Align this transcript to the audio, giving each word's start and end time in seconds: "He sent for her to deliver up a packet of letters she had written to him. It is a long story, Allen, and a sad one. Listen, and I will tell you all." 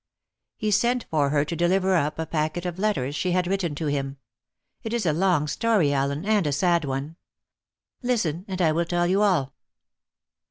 "He 0.57 0.71
sent 0.71 1.05
for 1.11 1.29
her 1.29 1.45
to 1.45 1.55
deliver 1.55 1.93
up 1.95 2.17
a 2.17 2.25
packet 2.25 2.65
of 2.65 2.79
letters 2.79 3.15
she 3.15 3.33
had 3.33 3.45
written 3.45 3.75
to 3.75 3.85
him. 3.85 4.17
It 4.81 4.93
is 4.93 5.05
a 5.05 5.13
long 5.13 5.47
story, 5.47 5.93
Allen, 5.93 6.25
and 6.25 6.47
a 6.47 6.51
sad 6.51 6.85
one. 6.85 7.17
Listen, 8.01 8.43
and 8.47 8.63
I 8.63 8.71
will 8.71 8.85
tell 8.85 9.05
you 9.05 9.21
all." 9.21 9.53